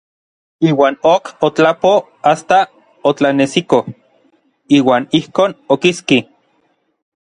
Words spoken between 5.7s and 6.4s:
okiski.